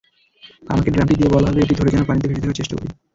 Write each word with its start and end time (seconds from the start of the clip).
আমাকে 0.67 0.89
ড্রামটি 0.91 1.15
দিয়ে 1.15 1.33
বলা 1.33 1.47
হলো 1.49 1.59
এটি 1.61 1.73
ধরে 1.75 1.93
যেন 1.93 2.03
পানিতে 2.05 2.27
ভেসে 2.27 2.41
থাকার 2.41 2.57
চেষ্টা 2.59 2.75
করি। 2.75 2.87